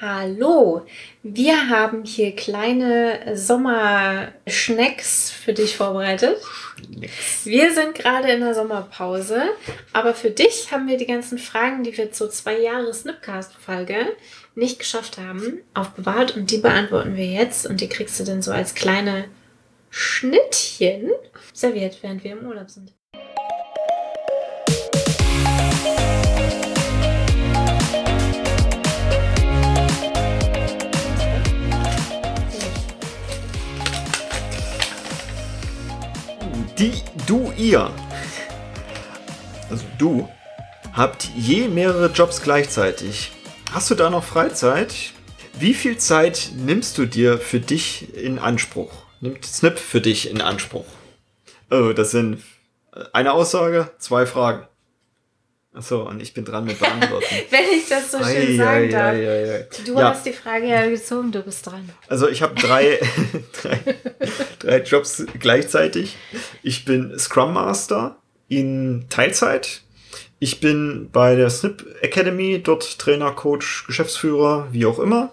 Hallo, 0.00 0.86
wir 1.24 1.70
haben 1.70 2.04
hier 2.04 2.36
kleine 2.36 3.36
Sommerschnecks 3.36 5.32
für 5.32 5.52
dich 5.52 5.76
vorbereitet. 5.76 6.36
Wir 7.42 7.74
sind 7.74 7.96
gerade 7.96 8.30
in 8.30 8.38
der 8.38 8.54
Sommerpause, 8.54 9.42
aber 9.92 10.14
für 10.14 10.30
dich 10.30 10.70
haben 10.70 10.86
wir 10.86 10.98
die 10.98 11.06
ganzen 11.06 11.36
Fragen, 11.36 11.82
die 11.82 11.96
wir 11.96 12.12
zur 12.12 12.30
zwei 12.30 12.60
Jahre 12.60 12.94
Snipcast-Folge 12.94 14.14
nicht 14.54 14.78
geschafft 14.78 15.18
haben, 15.18 15.62
aufbewahrt 15.74 16.36
und 16.36 16.52
die 16.52 16.58
beantworten 16.58 17.16
wir 17.16 17.26
jetzt 17.26 17.66
und 17.66 17.80
die 17.80 17.88
kriegst 17.88 18.20
du 18.20 18.24
dann 18.24 18.40
so 18.40 18.52
als 18.52 18.76
kleine 18.76 19.24
Schnittchen 19.90 21.10
serviert, 21.52 21.98
während 22.02 22.22
wir 22.22 22.38
im 22.38 22.46
Urlaub 22.46 22.70
sind. 22.70 22.97
Die, 36.78 36.92
du, 37.26 37.52
ihr. 37.56 37.90
Also 39.68 39.84
du 39.98 40.28
habt 40.92 41.28
je 41.36 41.66
mehrere 41.66 42.12
Jobs 42.12 42.40
gleichzeitig. 42.40 43.32
Hast 43.72 43.90
du 43.90 43.96
da 43.96 44.10
noch 44.10 44.22
Freizeit? 44.22 44.94
Wie 45.58 45.74
viel 45.74 45.98
Zeit 45.98 46.52
nimmst 46.54 46.96
du 46.96 47.06
dir 47.06 47.38
für 47.38 47.58
dich 47.58 48.14
in 48.14 48.38
Anspruch? 48.38 48.92
Nimmt 49.20 49.44
Snip 49.44 49.76
für 49.76 50.00
dich 50.00 50.30
in 50.30 50.40
Anspruch? 50.40 50.86
Oh, 51.68 51.92
das 51.92 52.12
sind 52.12 52.44
eine 53.12 53.32
Aussage, 53.32 53.90
zwei 53.98 54.24
Fragen. 54.24 54.64
Achso, 55.74 56.08
und 56.08 56.20
ich 56.22 56.32
bin 56.34 56.44
dran 56.44 56.64
mit 56.64 56.78
Beantworten. 56.80 57.26
Wenn 57.50 57.64
ich 57.78 57.88
das 57.88 58.10
so 58.10 58.18
schön 58.18 58.26
Ei, 58.26 58.56
sagen 58.56 58.84
ei, 58.84 58.88
darf. 58.88 59.14
ei. 59.14 59.66
Du 59.84 59.94
Ja. 59.98 60.10
hast 60.10 60.24
die 60.24 60.32
Frage 60.32 60.66
ja 60.66 60.88
gezogen, 60.88 61.30
du 61.30 61.42
bist 61.42 61.66
dran. 61.66 61.88
Also 62.08 62.28
ich 62.28 62.42
habe 62.42 62.54
drei, 62.60 62.98
drei, 63.62 63.78
drei 64.58 64.78
Jobs 64.82 65.24
gleichzeitig. 65.38 66.16
Ich 66.62 66.84
bin 66.84 67.18
Scrum 67.18 67.52
Master 67.52 68.16
in 68.48 69.06
Teilzeit. 69.10 69.82
Ich 70.40 70.60
bin 70.60 71.10
bei 71.12 71.34
der 71.34 71.50
Snip 71.50 71.84
Academy, 72.00 72.62
dort 72.62 72.98
Trainer, 72.98 73.32
Coach, 73.32 73.84
Geschäftsführer, 73.86 74.68
wie 74.72 74.86
auch 74.86 74.98
immer. 75.00 75.32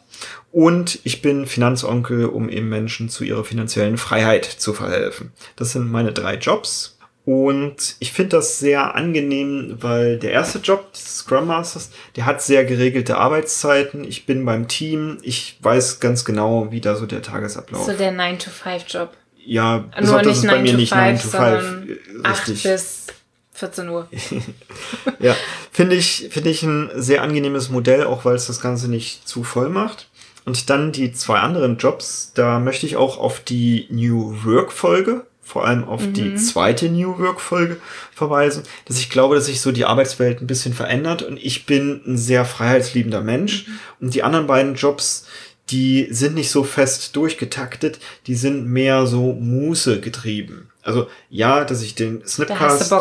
Und 0.52 1.00
ich 1.04 1.22
bin 1.22 1.46
Finanzonkel, 1.46 2.26
um 2.26 2.50
eben 2.50 2.70
Menschen 2.70 3.10
zu 3.10 3.24
ihrer 3.24 3.44
finanziellen 3.46 3.98
Freiheit 3.98 4.46
zu 4.46 4.74
verhelfen. 4.74 5.32
Das 5.58 5.72
sind 5.74 5.92
meine 5.92 6.12
drei 6.12 6.36
Jobs. 6.36 6.95
Und 7.26 7.96
ich 7.98 8.12
finde 8.14 8.38
das 8.38 8.60
sehr 8.60 8.94
angenehm, 8.94 9.78
weil 9.82 10.20
der 10.20 10.32
erste 10.32 10.60
Job 10.60 10.94
des 10.94 11.18
Scrum 11.18 11.48
Masters, 11.48 11.90
der 12.16 12.26
hat 12.28 12.42
sehr 12.44 12.66
geregelte 12.66 13.18
Arbeitszeiten. 13.18 14.04
Ich 14.04 14.28
bin 14.28 14.46
beim 14.46 14.68
Team. 14.68 15.18
Ich 15.24 15.58
weiß 15.62 16.00
ganz 16.00 16.24
genau, 16.24 16.72
wie 16.72 16.82
da 16.82 16.96
so 16.96 17.08
der 17.08 17.24
Tagesablauf. 17.24 17.86
So 17.86 17.94
der 17.94 18.14
9-to-5-Job. 18.14 19.10
ja, 19.44 19.86
Nur 20.00 20.22
nicht 20.22 20.38
es 20.38 20.42
bei 20.44 20.54
9 20.54 20.62
mir 20.64 20.72
to 20.74 20.78
nicht 20.78 20.94
5, 20.94 21.02
9 21.02 21.16
to 21.16 21.22
5. 21.22 21.32
sondern 21.32 21.90
äh, 21.90 21.98
8 22.28 22.48
Richtig. 22.48 22.64
bis 22.64 23.08
14 23.54 23.90
Uhr. 23.90 24.08
Ja, 25.20 25.36
finde 25.72 25.96
ich, 25.96 26.28
finde 26.30 26.50
ich 26.50 26.62
ein 26.62 26.92
sehr 26.96 27.24
angenehmes 27.24 27.70
Modell, 27.70 28.04
auch 28.04 28.26
weil 28.26 28.36
es 28.36 28.46
das 28.48 28.60
Ganze 28.60 28.88
nicht 28.90 29.28
zu 29.28 29.44
voll 29.44 29.70
macht. 29.70 30.10
Und 30.46 30.70
dann 30.70 30.92
die 30.92 31.12
zwei 31.14 31.40
anderen 31.40 31.78
Jobs, 31.78 32.34
da 32.36 32.60
möchte 32.60 32.86
ich 32.86 32.98
auch 32.98 33.18
auf 33.18 33.40
die 33.40 33.88
New 33.90 34.36
Work 34.44 34.72
Folge, 34.72 35.26
vor 35.46 35.66
allem 35.66 35.84
auf 35.84 36.02
die 36.12 36.36
zweite 36.36 36.90
New 36.90 37.20
Work 37.20 37.40
Folge 37.40 37.78
verweisen, 38.12 38.64
dass 38.86 38.98
ich 38.98 39.12
glaube, 39.12 39.36
dass 39.36 39.46
sich 39.46 39.62
so 39.62 39.72
die 39.72 39.86
Arbeitswelt 39.86 40.42
ein 40.42 40.48
bisschen 40.48 40.74
verändert 40.74 41.22
und 41.22 41.38
ich 41.38 41.68
bin 41.68 42.02
ein 42.06 42.18
sehr 42.18 42.46
freiheitsliebender 42.46 43.22
Mensch 43.22 43.68
und 44.02 44.16
die 44.16 44.24
anderen 44.24 44.48
beiden 44.48 44.74
Jobs, 44.74 45.28
die 45.70 46.08
sind 46.10 46.34
nicht 46.34 46.50
so 46.50 46.64
fest 46.64 47.16
durchgetaktet, 47.16 48.00
die 48.26 48.36
sind 48.36 48.68
mehr 48.68 49.06
so 49.06 49.34
Muße 49.34 50.02
getrieben. 50.02 50.70
Also 50.82 51.08
ja, 51.30 51.64
dass 51.64 51.82
ich 51.82 51.96
den 51.96 52.26
Snipcast 52.26 52.94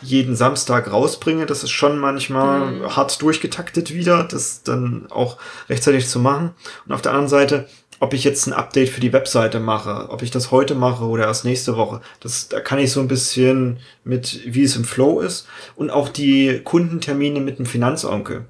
jeden 0.00 0.36
Samstag 0.36 0.92
rausbringe. 0.92 1.46
Das 1.46 1.64
ist 1.64 1.70
schon 1.70 1.98
manchmal 1.98 2.94
hart 2.94 3.20
durchgetaktet 3.20 3.92
wieder, 3.92 4.22
das 4.22 4.62
dann 4.62 5.06
auch 5.10 5.38
rechtzeitig 5.68 6.06
zu 6.06 6.20
machen. 6.20 6.50
Und 6.86 6.92
auf 6.92 7.02
der 7.02 7.10
anderen 7.10 7.28
Seite, 7.28 7.66
ob 8.02 8.14
ich 8.14 8.24
jetzt 8.24 8.48
ein 8.48 8.52
Update 8.52 8.88
für 8.88 9.00
die 9.00 9.12
Webseite 9.12 9.60
mache, 9.60 10.08
ob 10.10 10.22
ich 10.22 10.32
das 10.32 10.50
heute 10.50 10.74
mache 10.74 11.04
oder 11.04 11.26
erst 11.26 11.44
nächste 11.44 11.76
Woche, 11.76 12.00
das, 12.18 12.48
da 12.48 12.58
kann 12.58 12.80
ich 12.80 12.90
so 12.90 12.98
ein 12.98 13.06
bisschen 13.06 13.78
mit, 14.02 14.40
wie 14.44 14.64
es 14.64 14.74
im 14.74 14.82
Flow 14.82 15.20
ist. 15.20 15.46
Und 15.76 15.90
auch 15.90 16.08
die 16.08 16.62
Kundentermine 16.64 17.38
mit 17.38 17.60
dem 17.60 17.64
Finanzonkel. 17.64 18.46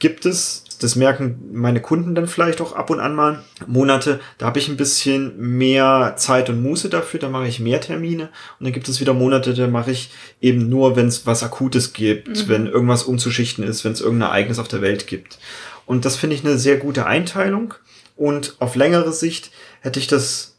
Gibt 0.00 0.26
es, 0.26 0.64
das 0.80 0.96
merken 0.96 1.48
meine 1.50 1.80
Kunden 1.80 2.14
dann 2.14 2.26
vielleicht 2.26 2.60
auch 2.60 2.74
ab 2.74 2.90
und 2.90 3.00
an 3.00 3.14
mal, 3.14 3.42
Monate, 3.66 4.20
da 4.36 4.44
habe 4.44 4.58
ich 4.58 4.68
ein 4.68 4.76
bisschen 4.76 5.32
mehr 5.56 6.12
Zeit 6.18 6.50
und 6.50 6.62
Muße 6.62 6.90
dafür, 6.90 7.20
da 7.20 7.30
mache 7.30 7.48
ich 7.48 7.58
mehr 7.58 7.80
Termine. 7.80 8.24
Und 8.58 8.66
dann 8.66 8.74
gibt 8.74 8.86
es 8.90 9.00
wieder 9.00 9.14
Monate, 9.14 9.54
da 9.54 9.66
mache 9.66 9.92
ich 9.92 10.10
eben 10.42 10.68
nur, 10.68 10.94
wenn 10.96 11.06
es 11.06 11.24
was 11.24 11.42
Akutes 11.42 11.94
gibt, 11.94 12.48
wenn 12.48 12.66
irgendwas 12.66 13.04
umzuschichten 13.04 13.64
ist, 13.64 13.82
wenn 13.82 13.92
es 13.92 14.02
irgendein 14.02 14.28
Ereignis 14.28 14.58
auf 14.58 14.68
der 14.68 14.82
Welt 14.82 15.06
gibt. 15.06 15.38
Und 15.86 16.04
das 16.04 16.16
finde 16.16 16.36
ich 16.36 16.44
eine 16.44 16.58
sehr 16.58 16.76
gute 16.76 17.06
Einteilung. 17.06 17.72
Und 18.20 18.56
auf 18.58 18.76
längere 18.76 19.14
Sicht 19.14 19.50
hätte 19.80 19.98
ich 19.98 20.06
das 20.06 20.58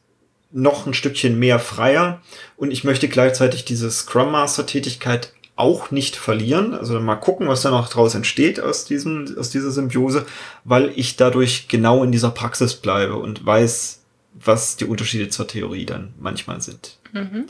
noch 0.52 0.88
ein 0.88 0.96
Stückchen 0.96 1.38
mehr 1.38 1.60
freier. 1.60 2.20
Und 2.58 2.72
ich 2.72 2.84
möchte 2.84 3.08
gleichzeitig 3.08 3.66
diese 3.66 3.92
Scrum 3.92 4.32
Master 4.32 4.66
Tätigkeit 4.66 5.32
auch 5.56 5.92
nicht 5.92 6.16
verlieren. 6.16 6.74
Also 6.74 7.00
mal 7.00 7.18
gucken, 7.18 7.48
was 7.48 7.62
da 7.62 7.70
noch 7.70 7.88
draus 7.88 8.16
entsteht 8.16 8.60
aus 8.60 8.86
diesem, 8.86 9.38
aus 9.38 9.52
dieser 9.52 9.70
Symbiose, 9.70 10.26
weil 10.64 10.92
ich 10.96 11.18
dadurch 11.18 11.68
genau 11.68 12.04
in 12.04 12.12
dieser 12.12 12.32
Praxis 12.32 12.74
bleibe 12.74 13.18
und 13.18 13.46
weiß, 13.46 14.02
was 14.34 14.76
die 14.78 14.86
Unterschiede 14.86 15.30
zur 15.30 15.48
Theorie 15.48 15.86
dann 15.86 16.16
manchmal 16.20 16.62
sind. 16.62 16.98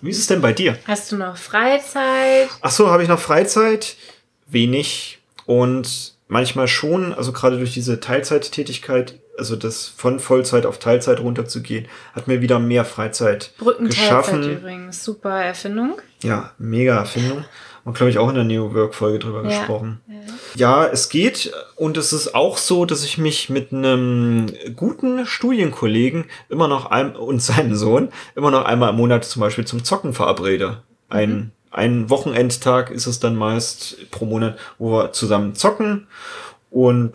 Wie 0.01 0.09
ist 0.09 0.19
es 0.19 0.28
denn 0.28 0.41
bei 0.41 0.51
dir? 0.51 0.78
Hast 0.88 1.13
du 1.13 1.16
noch 1.16 1.38
Freizeit? 1.38 2.49
Ach 2.59 2.72
so, 2.72 2.89
habe 2.89 3.03
ich 3.03 3.07
noch 3.07 3.19
Freizeit? 3.19 3.95
Wenig. 4.45 5.19
Und 5.45 6.16
manchmal 6.31 6.69
schon, 6.69 7.13
also 7.13 7.33
gerade 7.33 7.57
durch 7.57 7.73
diese 7.73 7.99
Teilzeittätigkeit, 7.99 9.19
also 9.37 9.57
das 9.57 9.87
von 9.87 10.19
Vollzeit 10.21 10.65
auf 10.65 10.79
Teilzeit 10.79 11.19
runterzugehen, 11.19 11.87
hat 12.13 12.27
mir 12.29 12.41
wieder 12.41 12.57
mehr 12.57 12.85
Freizeit 12.85 13.51
Brückenteilzeit 13.57 13.99
geschaffen. 14.01 14.43
übrigens. 14.51 15.03
Super 15.03 15.41
Erfindung. 15.43 15.99
Ja, 16.23 16.51
mega 16.57 16.95
Erfindung. 16.95 17.43
Haben, 17.83 17.93
glaube 17.95 18.11
ich, 18.11 18.17
auch 18.17 18.29
in 18.29 18.35
der 18.35 18.43
New 18.45 18.73
Work-Folge 18.73 19.19
drüber 19.19 19.43
Ja. 19.43 19.49
gesprochen. 19.49 19.99
Ja, 20.55 20.85
es 20.85 21.09
geht. 21.09 21.51
Und 21.75 21.97
es 21.97 22.13
ist 22.13 22.33
auch 22.33 22.57
so, 22.57 22.85
dass 22.85 23.03
ich 23.03 23.17
mich 23.17 23.49
mit 23.49 23.73
einem 23.73 24.45
guten 24.75 25.25
Studienkollegen 25.25 26.25
immer 26.47 26.67
noch 26.69 26.91
ein, 26.91 27.15
und 27.15 27.41
seinem 27.41 27.75
Sohn 27.75 28.09
immer 28.35 28.51
noch 28.51 28.63
einmal 28.63 28.91
im 28.91 28.95
Monat 28.97 29.25
zum 29.25 29.41
Beispiel 29.41 29.65
zum 29.65 29.83
Zocken 29.83 30.13
verabrede. 30.13 30.83
Ein, 31.09 31.51
ein 31.71 32.09
Wochenendtag 32.09 32.91
ist 32.91 33.07
es 33.07 33.19
dann 33.19 33.35
meist 33.35 34.11
pro 34.11 34.25
Monat, 34.25 34.57
wo 34.77 34.91
wir 34.91 35.13
zusammen 35.13 35.55
zocken 35.55 36.07
und 36.69 37.13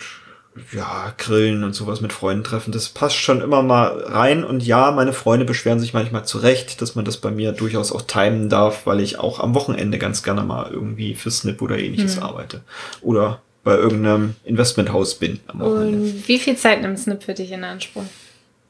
ja, 0.73 1.13
grillen 1.19 1.65
und 1.65 1.75
sowas 1.75 2.01
mit 2.01 2.13
Freunden 2.13 2.45
treffen. 2.45 2.73
Das 2.73 2.89
passt 2.89 3.17
schon 3.17 3.43
immer 3.43 3.63
mal 3.63 3.89
rein. 4.07 4.43
Und 4.43 4.63
ja, 4.63 4.91
meine 4.91 5.13
Freunde 5.13 5.45
beschweren 5.45 5.81
sich 5.81 5.93
manchmal 5.93 6.25
zurecht, 6.25 6.81
dass 6.81 6.95
man 6.95 7.05
das 7.05 7.19
bei 7.19 7.31
mir 7.31 7.53
durchaus 7.53 7.93
auch 7.93 8.03
timen 8.03 8.49
darf, 8.49 8.87
weil 8.87 9.01
ich 9.01 9.19
auch 9.19 9.39
am 9.41 9.55
Wochenende 9.55 9.99
ganz 9.99 10.23
gerne 10.23 10.43
mal 10.43 10.71
irgendwie 10.71 11.15
für 11.15 11.31
Snip 11.31 11.61
oder 11.61 11.79
ähnliches 11.79 12.19
arbeite. 12.19 12.63
Oder 13.03 13.43
bei 13.65 13.75
irgendeinem 13.75 14.35
Investmenthaus 14.45 15.17
bin 15.17 15.41
am 15.49 15.61
Wochenende. 15.61 15.99
Und 15.99 16.29
wie 16.29 16.39
viel 16.39 16.57
Zeit 16.57 16.81
nimmt 16.81 16.99
Snip 16.99 17.23
für 17.23 17.35
dich 17.35 17.53
in 17.53 17.65
Anspruch? 17.65 18.05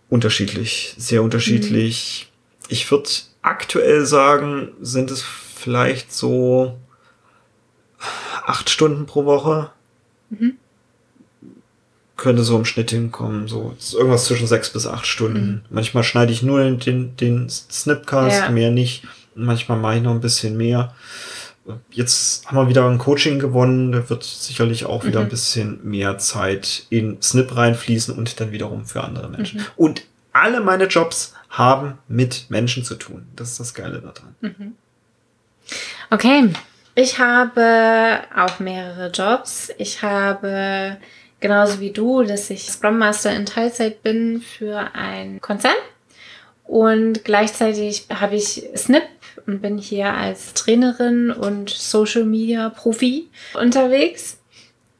Unterschiedlich, 0.08 0.94
sehr 0.96 1.22
unterschiedlich. 1.22 2.32
Ich 2.68 2.90
würde 2.90 3.08
aktuell 3.42 4.06
sagen, 4.06 4.70
sind 4.80 5.10
es 5.10 5.24
vielleicht 5.66 6.12
so 6.12 6.78
acht 8.46 8.70
Stunden 8.70 9.06
pro 9.06 9.24
Woche. 9.24 9.70
Könnte 12.16 12.44
so 12.44 12.56
im 12.56 12.64
Schnitt 12.64 12.90
hinkommen. 12.92 13.48
So 13.48 13.74
irgendwas 13.92 14.26
zwischen 14.26 14.46
sechs 14.46 14.70
bis 14.70 14.86
acht 14.86 15.06
Stunden. 15.08 15.64
Manchmal 15.68 16.04
schneide 16.04 16.30
ich 16.32 16.44
nur 16.44 16.62
den, 16.70 17.16
den 17.16 17.48
Snipcast, 17.50 18.42
Ja. 18.42 18.48
mehr 18.50 18.70
nicht. 18.70 19.02
Manchmal 19.34 19.78
mache 19.78 19.96
ich 19.96 20.02
noch 20.02 20.12
ein 20.12 20.20
bisschen 20.20 20.56
mehr. 20.56 20.94
Jetzt 21.90 22.46
haben 22.46 22.56
wir 22.58 22.68
wieder 22.68 22.88
ein 22.88 22.98
Coaching 22.98 23.40
gewonnen. 23.40 23.90
Da 23.90 24.08
wird 24.08 24.22
sicherlich 24.22 24.86
auch 24.86 25.04
wieder 25.04 25.18
ein 25.18 25.28
bisschen 25.28 25.80
mehr 25.82 26.16
Zeit 26.18 26.86
in 26.90 27.20
Snip 27.20 27.56
reinfließen 27.56 28.16
und 28.16 28.38
dann 28.40 28.52
wiederum 28.52 28.86
für 28.86 29.02
andere 29.02 29.28
Menschen. 29.28 29.66
Und 29.74 30.04
alle 30.32 30.60
meine 30.60 30.84
Jobs 30.84 31.34
haben 31.50 31.98
mit 32.06 32.46
Menschen 32.50 32.84
zu 32.84 32.94
tun. 32.94 33.26
Das 33.34 33.50
ist 33.50 33.58
das 33.60 33.74
Geile 33.74 34.00
daran. 34.00 34.74
Okay. 36.10 36.50
Ich 36.94 37.18
habe 37.18 38.20
auch 38.34 38.58
mehrere 38.58 39.10
Jobs. 39.10 39.70
Ich 39.76 40.02
habe 40.02 40.96
genauso 41.40 41.80
wie 41.80 41.90
du, 41.90 42.22
dass 42.22 42.48
ich 42.48 42.70
Scrum 42.70 42.98
Master 42.98 43.34
in 43.34 43.44
Teilzeit 43.44 44.02
bin 44.02 44.40
für 44.40 44.90
ein 44.94 45.40
Konzern. 45.40 45.74
Und 46.64 47.24
gleichzeitig 47.24 48.06
habe 48.08 48.36
ich 48.36 48.64
Snip 48.74 49.04
und 49.46 49.62
bin 49.62 49.78
hier 49.78 50.12
als 50.14 50.54
Trainerin 50.54 51.30
und 51.30 51.70
Social 51.70 52.24
Media 52.24 52.70
Profi 52.70 53.28
unterwegs. 53.54 54.38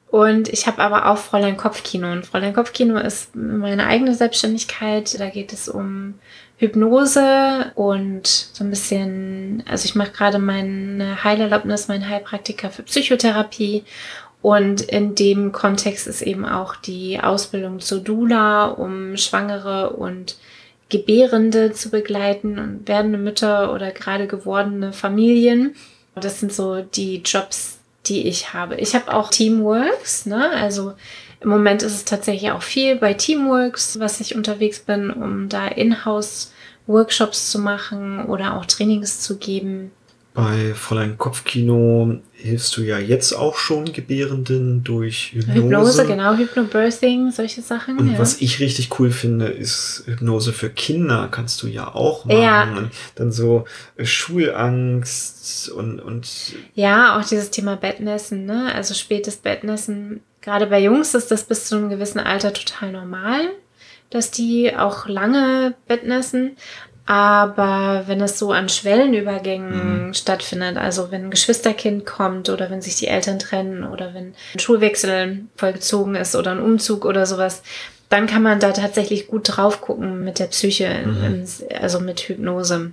Und 0.09 0.49
ich 0.49 0.67
habe 0.67 0.83
aber 0.83 1.11
auch 1.11 1.19
Fräulein 1.19 1.57
Kopfkino. 1.57 2.13
Und 2.13 2.27
Fräulein 2.27 2.55
Kopfkino 2.55 2.99
ist 2.99 3.35
meine 3.35 3.87
eigene 3.87 4.15
Selbstständigkeit. 4.15 5.19
Da 5.19 5.29
geht 5.31 5.53
es 5.53 5.69
um 5.69 6.15
Hypnose 6.59 7.73
und 7.75 8.27
so 8.27 8.65
ein 8.65 8.71
bisschen, 8.71 9.63
also 9.69 9.85
ich 9.85 9.95
mache 9.95 10.13
gerade 10.13 10.39
meine 10.39 11.23
Heilerlaubnis, 11.23 11.89
mein 11.89 12.09
Heilpraktiker 12.09 12.71
für 12.71 12.83
Psychotherapie. 12.83 13.85
Und 14.43 14.81
in 14.83 15.15
dem 15.15 15.53
Kontext 15.53 16.07
ist 16.07 16.23
eben 16.23 16.47
auch 16.47 16.77
die 16.77 17.21
Ausbildung 17.21 17.81
zur 17.81 17.99
Dula, 18.01 18.67
um 18.67 19.17
Schwangere 19.17 19.91
und 19.91 20.37
Gebärende 20.89 21.73
zu 21.73 21.91
begleiten 21.91 22.59
und 22.59 22.89
werdende 22.89 23.19
Mütter 23.19 23.73
oder 23.73 23.91
gerade 23.91 24.29
gewordene 24.29 24.93
Familien. 24.93 25.75
Das 26.15 26.39
sind 26.39 26.53
so 26.53 26.81
die 26.81 27.23
Jobs, 27.23 27.81
die 28.07 28.29
ich 28.29 28.55
habe. 28.55 28.77
Ich 28.77 28.95
habe 28.95 29.13
auch 29.13 29.31
Teamworks, 29.31 30.27
ne? 30.27 30.51
Also 30.51 30.95
im 31.41 31.49
Moment 31.49 31.83
ist 31.83 31.95
es 31.95 32.05
tatsächlich 32.05 32.51
auch 32.51 32.63
viel 32.63 32.97
bei 32.97 33.15
Teamworks, 33.15 33.99
was 33.99 34.21
ich 34.21 34.35
unterwegs 34.35 34.81
bin, 34.81 35.11
um 35.11 35.49
da 35.49 35.67
in-house 35.69 36.53
Workshops 36.87 37.51
zu 37.51 37.59
machen 37.59 38.25
oder 38.27 38.57
auch 38.57 38.65
Trainings 38.67 39.21
zu 39.21 39.37
geben. 39.37 39.91
Bei 40.37 40.75
Fräulein 40.75 41.17
Kopfkino 41.17 42.19
hilfst 42.35 42.77
du 42.77 42.83
ja 42.83 42.99
jetzt 42.99 43.33
auch 43.33 43.57
schon 43.57 43.91
Gebärenden 43.91 44.85
durch 44.85 45.33
Hypnose. 45.33 45.63
Hypnose, 45.63 46.07
genau, 46.07 46.35
Hypnobirthing, 46.35 47.31
solche 47.31 47.63
Sachen. 47.63 47.99
Und 47.99 48.13
ja. 48.13 48.19
was 48.19 48.43
ich 48.43 48.61
richtig 48.61 49.01
cool 49.01 49.11
finde, 49.11 49.47
ist 49.47 50.03
Hypnose 50.05 50.53
für 50.53 50.69
Kinder 50.69 51.29
kannst 51.31 51.63
du 51.63 51.69
ja 51.69 51.95
auch 51.95 52.27
machen. 52.27 52.39
Ja. 52.39 52.65
Und 52.65 52.91
dann 53.15 53.33
so 53.33 53.65
äh, 53.97 54.05
Schulangst 54.05 55.71
und, 55.71 56.01
und 56.01 56.29
Ja, 56.75 57.19
auch 57.19 57.25
dieses 57.25 57.51
Thema 57.51 57.77
Bettnässen, 57.77 58.45
ne? 58.45 58.75
Also 58.75 58.93
spätes 58.93 59.37
Bettnässen. 59.37 60.21
Gerade 60.47 60.69
bei 60.69 60.79
Jungs 60.79 61.13
ist 61.15 61.33
das 61.33 61.43
bis 61.43 61.67
zu 61.67 61.75
einem 61.75 61.91
gewissen 61.91 62.21
Alter 62.21 62.53
total 62.53 62.93
normal, 62.93 63.51
dass 64.11 64.31
die 64.31 64.77
auch 64.77 65.09
lange 65.09 65.75
Bettnässen. 65.89 66.57
Aber 67.05 68.05
wenn 68.07 68.21
es 68.21 68.39
so 68.39 68.53
an 68.53 68.69
Schwellenübergängen 68.69 70.15
stattfindet, 70.15 70.77
also 70.77 71.11
wenn 71.11 71.25
ein 71.25 71.31
Geschwisterkind 71.33 72.07
kommt 72.07 72.49
oder 72.49 72.71
wenn 72.71 72.81
sich 72.81 72.95
die 72.95 73.09
Eltern 73.09 73.41
trennen 73.41 73.83
oder 73.83 74.15
wenn 74.15 74.35
ein 74.55 74.61
Schulwechsel 74.61 75.47
vollzogen 75.57 76.15
ist 76.15 76.37
oder 76.37 76.53
ein 76.53 76.63
Umzug 76.63 77.07
oder 77.07 77.27
sowas, 77.27 77.65
dann 78.09 78.29
kann 78.29 78.45
man 78.45 78.61
da 78.61 78.71
tatsächlich 78.71 79.27
gut 79.27 79.57
drauf 79.57 79.81
gucken 79.81 80.23
mit 80.23 80.39
der 80.39 80.47
Psyche, 80.47 80.85
im, 80.85 81.45
also 81.81 81.99
mit 81.99 82.21
Hypnose. 82.21 82.93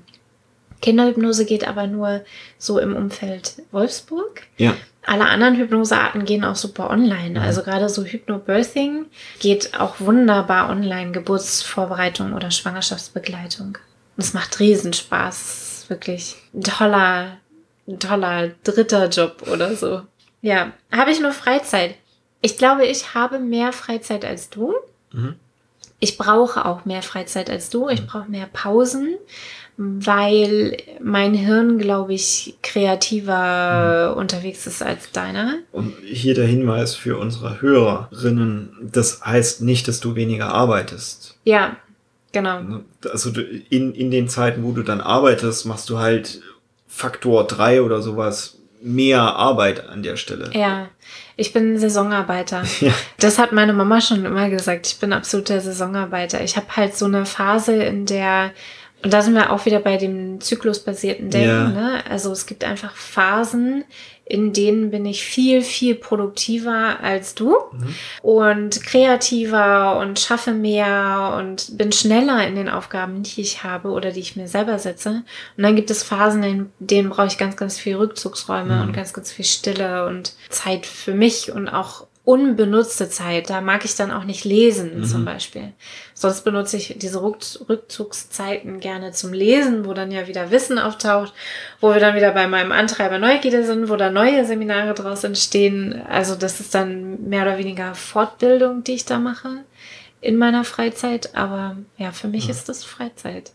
Kinderhypnose 0.83 1.45
geht 1.45 1.67
aber 1.67 1.87
nur 1.87 2.21
so 2.59 2.77
im 2.77 2.95
Umfeld 2.95 3.55
Wolfsburg. 3.71 4.43
ja. 4.57 4.75
Alle 5.05 5.25
anderen 5.25 5.57
Hypnosearten 5.57 6.23
gehen 6.23 6.45
auch 6.45 6.55
super 6.55 6.89
online. 6.89 7.41
Also 7.41 7.61
gerade 7.61 7.89
so 7.89 8.05
Hypnobirthing 8.05 9.07
geht 9.39 9.77
auch 9.77 9.99
wunderbar 9.99 10.69
online. 10.69 11.11
Geburtsvorbereitung 11.11 12.31
oder 12.31 12.51
Schwangerschaftsbegleitung. 12.51 13.77
Und 14.15 14.23
es 14.23 14.33
macht 14.33 14.61
riesen 14.61 14.93
Spaß. 14.93 15.41
Es 15.41 15.77
ist 15.79 15.89
wirklich 15.89 16.37
ein 16.53 16.61
toller, 16.63 17.37
ein 17.85 17.99
toller 17.99 18.51
dritter 18.63 19.09
Job 19.09 19.43
oder 19.51 19.75
so. 19.75 20.03
Ja, 20.41 20.71
habe 20.89 21.11
ich 21.11 21.19
nur 21.19 21.33
Freizeit. 21.33 21.95
Ich 22.41 22.57
glaube, 22.57 22.85
ich 22.85 23.13
habe 23.13 23.39
mehr 23.39 23.73
Freizeit 23.73 24.23
als 24.23 24.49
du. 24.49 24.73
Mhm. 25.11 25.35
Ich 25.99 26.17
brauche 26.17 26.65
auch 26.65 26.85
mehr 26.85 27.01
Freizeit 27.01 27.49
als 27.49 27.69
du. 27.69 27.89
Ich 27.89 28.07
brauche 28.07 28.29
mehr 28.31 28.47
Pausen, 28.51 29.15
weil 29.77 30.77
mein 31.01 31.33
Hirn, 31.33 31.79
glaube 31.79 32.13
ich, 32.13 32.55
kreativer 32.61 34.15
unterwegs 34.15 34.67
ist 34.67 34.81
als 34.83 35.11
deiner. 35.11 35.55
Und 35.71 35.93
hier 36.05 36.35
der 36.35 36.45
Hinweis 36.47 36.95
für 36.95 37.17
unsere 37.17 37.61
Hörerinnen, 37.61 38.89
das 38.91 39.21
heißt 39.25 39.61
nicht, 39.61 39.87
dass 39.87 39.99
du 39.99 40.15
weniger 40.15 40.49
arbeitest. 40.49 41.37
Ja, 41.43 41.75
genau. 42.31 42.61
Also 43.11 43.31
du- 43.31 43.41
in, 43.41 43.93
in 43.93 44.11
den 44.11 44.27
Zeiten, 44.29 44.63
wo 44.63 44.71
du 44.71 44.83
dann 44.83 45.01
arbeitest, 45.01 45.65
machst 45.65 45.89
du 45.89 45.97
halt 45.99 46.41
Faktor 46.87 47.45
drei 47.47 47.81
oder 47.81 48.01
sowas 48.01 48.57
mehr 48.81 49.21
Arbeit 49.21 49.87
an 49.89 50.03
der 50.03 50.17
Stelle. 50.17 50.49
Ja, 50.53 50.89
ich 51.37 51.53
bin 51.53 51.79
Saisonarbeiter. 51.79 52.63
Ja. 52.81 52.91
Das 53.17 53.39
hat 53.39 53.51
meine 53.53 53.73
Mama 53.73 54.01
schon 54.01 54.25
immer 54.25 54.49
gesagt. 54.49 54.87
Ich 54.87 54.99
bin 54.99 55.13
absoluter 55.13 55.61
Saisonarbeiter. 55.61 56.43
Ich 56.43 56.57
habe 56.57 56.67
halt 56.75 56.95
so 56.95 57.05
eine 57.05 57.25
Phase, 57.25 57.73
in 57.81 58.05
der, 58.05 58.51
und 59.03 59.13
da 59.13 59.21
sind 59.21 59.33
wir 59.35 59.51
auch 59.51 59.65
wieder 59.65 59.79
bei 59.79 59.97
dem 59.97 60.39
zyklusbasierten 60.41 61.29
Denken, 61.29 61.47
Ja. 61.49 61.67
ne? 61.69 62.03
Also 62.09 62.31
es 62.31 62.45
gibt 62.45 62.63
einfach 62.63 62.95
Phasen, 62.95 63.83
in 64.25 64.53
denen 64.53 64.89
bin 64.91 65.05
ich 65.05 65.23
viel, 65.25 65.61
viel 65.61 65.95
produktiver 65.95 67.01
als 67.01 67.35
du 67.35 67.57
und 68.21 68.81
kreativer 68.85 69.99
und 69.99 70.17
schaffe 70.19 70.53
mehr 70.53 71.35
und 71.37 71.77
bin 71.77 71.91
schneller 71.91 72.47
in 72.47 72.55
den 72.55 72.69
Aufgaben, 72.69 73.23
die 73.23 73.41
ich 73.41 73.63
habe 73.65 73.89
oder 73.89 74.11
die 74.11 74.21
ich 74.21 74.37
mir 74.37 74.47
selber 74.47 74.79
setze. 74.79 75.23
Und 75.57 75.63
dann 75.63 75.75
gibt 75.75 75.91
es 75.91 76.03
Phasen, 76.03 76.41
in 76.43 76.69
denen 76.79 77.09
brauche 77.09 77.27
ich 77.27 77.37
ganz, 77.37 77.57
ganz 77.57 77.77
viel 77.77 77.97
Rückzugsräume 77.97 78.81
und 78.83 78.93
ganz, 78.93 79.11
ganz 79.13 79.31
viel 79.31 79.45
Stille 79.45 80.05
und 80.07 80.33
Zeit 80.49 80.85
für 80.85 81.13
mich 81.13 81.51
und 81.51 81.67
auch 81.67 82.07
unbenutzte 82.25 83.09
Zeit. 83.09 83.49
Da 83.49 83.59
mag 83.59 83.83
ich 83.83 83.95
dann 83.95 84.11
auch 84.11 84.23
nicht 84.23 84.45
lesen, 84.45 85.03
zum 85.03 85.25
Beispiel. 85.25 85.73
Sonst 86.13 86.45
benutze 86.45 86.77
ich 86.77 86.95
diese 86.97 87.19
Rückz- 87.19 87.59
Rückzugszeiten 87.67 88.79
gerne 88.79 89.11
zum 89.11 89.33
Lesen, 89.33 89.85
wo 89.85 89.93
dann 89.93 90.09
ja 90.11 90.25
wieder 90.27 90.49
Wissen 90.49 90.79
auftaucht, 90.79 91.33
wo 91.81 91.93
wir 91.93 91.99
dann 91.99 92.15
wieder 92.15 92.31
bei 92.31 92.47
meinem 92.47 92.71
Antreiber 92.71 93.19
Neugierde 93.19 93.65
sind, 93.65 93.89
wo 93.89 93.97
da 93.97 94.09
neue 94.09 94.45
Seminare 94.45 94.93
draus 94.93 95.25
entstehen. 95.25 96.01
Also 96.07 96.35
das 96.35 96.61
ist 96.61 96.73
dann 96.73 97.27
mehr 97.27 97.41
oder 97.41 97.57
weniger 97.57 97.93
Fortbildung, 97.93 98.83
die 98.85 98.93
ich 98.93 99.05
da 99.05 99.19
mache 99.19 99.49
in 100.21 100.37
meiner 100.37 100.63
Freizeit. 100.63 101.35
Aber 101.35 101.75
ja, 101.97 102.13
für 102.13 102.29
mich 102.29 102.47
ist 102.47 102.69
das 102.69 102.85
Freizeit. 102.85 103.51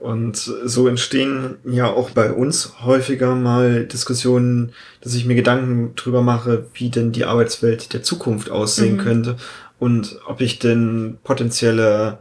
Und 0.00 0.36
so 0.36 0.86
entstehen 0.86 1.56
ja 1.64 1.88
auch 1.90 2.10
bei 2.10 2.32
uns 2.32 2.74
häufiger 2.84 3.34
mal 3.34 3.84
Diskussionen, 3.84 4.72
dass 5.00 5.14
ich 5.14 5.24
mir 5.26 5.34
Gedanken 5.34 5.94
drüber 5.96 6.22
mache, 6.22 6.66
wie 6.74 6.88
denn 6.88 7.10
die 7.10 7.24
Arbeitswelt 7.24 7.92
der 7.92 8.02
Zukunft 8.04 8.48
aussehen 8.50 8.96
könnte 8.98 9.36
und 9.80 10.20
ob 10.26 10.40
ich 10.40 10.60
denn 10.60 11.18
potenzielle 11.24 12.18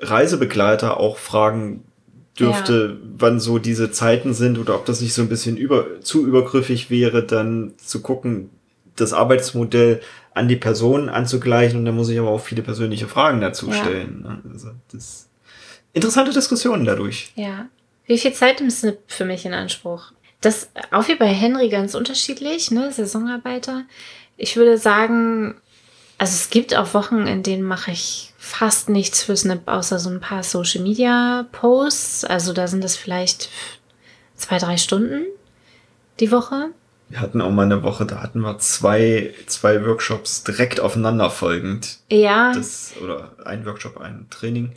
Reisebegleiter 0.00 0.98
auch 0.98 1.18
fragen 1.18 1.84
dürfte, 2.38 2.96
wann 3.18 3.40
so 3.40 3.58
diese 3.58 3.90
Zeiten 3.90 4.32
sind 4.32 4.58
oder 4.58 4.74
ob 4.76 4.86
das 4.86 5.00
nicht 5.00 5.12
so 5.12 5.22
ein 5.22 5.28
bisschen 5.28 5.56
über, 5.56 6.00
zu 6.00 6.26
übergriffig 6.26 6.88
wäre, 6.88 7.24
dann 7.24 7.72
zu 7.78 8.00
gucken, 8.00 8.50
das 8.96 9.12
Arbeitsmodell 9.12 10.00
an 10.34 10.48
die 10.48 10.56
Person 10.56 11.08
anzugleichen 11.08 11.80
und 11.80 11.84
da 11.84 11.92
muss 11.92 12.08
ich 12.08 12.18
aber 12.18 12.30
auch 12.30 12.40
viele 12.40 12.62
persönliche 12.62 13.06
Fragen 13.08 13.40
dazu 13.40 13.66
Ja. 13.68 13.72
stellen. 13.74 14.22
ne? 14.22 14.40
Also 14.52 14.68
das 14.92 15.27
interessante 15.98 16.32
Diskussionen 16.32 16.84
dadurch. 16.84 17.32
Ja. 17.34 17.66
Wie 18.06 18.18
viel 18.18 18.32
Zeit 18.32 18.60
nimmt 18.60 18.72
Snip 18.72 18.98
für 19.06 19.24
mich 19.24 19.44
in 19.44 19.52
Anspruch? 19.52 20.12
Das 20.40 20.70
auch 20.92 21.08
wie 21.08 21.16
bei 21.16 21.26
Henry 21.26 21.68
ganz 21.68 21.94
unterschiedlich, 21.94 22.70
ne? 22.70 22.92
Saisonarbeiter. 22.92 23.84
Ich 24.36 24.56
würde 24.56 24.78
sagen, 24.78 25.60
also 26.16 26.32
es 26.32 26.50
gibt 26.50 26.74
auch 26.76 26.94
Wochen, 26.94 27.26
in 27.26 27.42
denen 27.42 27.64
mache 27.64 27.90
ich 27.90 28.32
fast 28.38 28.88
nichts 28.88 29.22
für 29.22 29.36
Snip, 29.36 29.62
außer 29.66 29.98
so 29.98 30.10
ein 30.10 30.20
paar 30.20 30.42
Social 30.42 30.82
Media 30.82 31.46
Posts. 31.52 32.24
Also 32.24 32.52
da 32.52 32.66
sind 32.66 32.84
es 32.84 32.96
vielleicht 32.96 33.50
zwei, 34.36 34.58
drei 34.58 34.76
Stunden 34.76 35.26
die 36.20 36.30
Woche. 36.30 36.70
Wir 37.10 37.20
hatten 37.20 37.40
auch 37.40 37.50
mal 37.50 37.62
eine 37.62 37.82
Woche, 37.82 38.04
da 38.04 38.22
hatten 38.22 38.40
wir 38.40 38.58
zwei, 38.58 39.34
zwei 39.46 39.84
Workshops 39.84 40.44
direkt 40.44 40.78
aufeinander 40.78 41.30
folgend. 41.30 41.98
Ja, 42.10 42.52
Das, 42.52 42.92
oder 43.02 43.32
ein 43.44 43.64
Workshop, 43.64 43.98
ein 43.98 44.26
Training. 44.30 44.72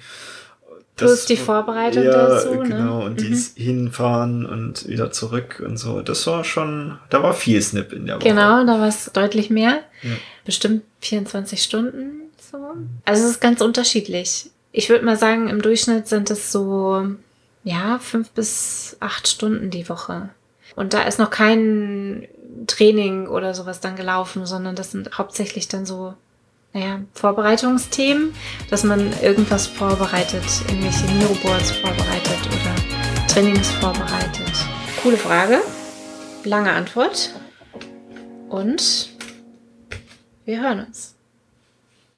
Plus 0.95 1.25
die 1.25 1.37
Vorbereitung 1.37 2.03
ja, 2.03 2.11
dazu, 2.11 2.53
ne? 2.55 2.69
Genau, 2.69 3.05
und 3.05 3.19
dieses 3.19 3.53
Hinfahren 3.55 4.45
und 4.45 4.87
wieder 4.87 5.11
zurück 5.11 5.63
und 5.65 5.77
so. 5.77 6.01
Das 6.01 6.27
war 6.27 6.43
schon, 6.43 6.99
da 7.09 7.23
war 7.23 7.33
viel 7.33 7.61
Snip 7.61 7.91
in 7.91 8.05
der 8.05 8.17
Woche. 8.17 8.27
Genau, 8.27 8.63
da 8.65 8.79
war 8.79 8.87
es 8.87 9.11
deutlich 9.11 9.49
mehr. 9.49 9.79
Ja. 10.03 10.11
Bestimmt 10.45 10.83
24 10.99 11.63
Stunden 11.63 12.21
so. 12.51 12.57
Also 13.05 13.23
es 13.23 13.31
ist 13.31 13.41
ganz 13.41 13.61
unterschiedlich. 13.61 14.51
Ich 14.71 14.89
würde 14.89 15.05
mal 15.05 15.17
sagen, 15.17 15.49
im 15.49 15.61
Durchschnitt 15.61 16.07
sind 16.07 16.29
es 16.29 16.51
so, 16.51 17.05
ja, 17.63 17.99
fünf 17.99 18.29
bis 18.31 18.97
acht 18.99 19.27
Stunden 19.27 19.69
die 19.69 19.89
Woche. 19.89 20.29
Und 20.75 20.93
da 20.93 21.03
ist 21.03 21.19
noch 21.19 21.29
kein 21.29 22.27
Training 22.67 23.27
oder 23.27 23.53
sowas 23.53 23.79
dann 23.79 23.95
gelaufen, 23.95 24.45
sondern 24.45 24.75
das 24.75 24.91
sind 24.91 25.17
hauptsächlich 25.17 25.67
dann 25.67 25.85
so, 25.85 26.13
naja, 26.73 27.01
Vorbereitungsthemen, 27.13 28.33
dass 28.69 28.83
man 28.83 29.11
irgendwas 29.21 29.67
vorbereitet, 29.67 30.43
irgendwelche 30.67 31.05
Neuroboards 31.15 31.71
vorbereitet 31.71 32.39
oder 32.47 33.27
Trainings 33.27 33.69
vorbereitet. 33.71 34.51
Coole 35.03 35.17
Frage. 35.17 35.61
Lange 36.43 36.71
Antwort. 36.71 37.31
Und 38.49 39.09
wir 40.45 40.61
hören 40.61 40.85
uns. 40.87 41.15